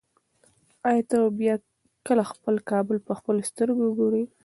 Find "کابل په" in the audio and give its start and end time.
2.69-3.11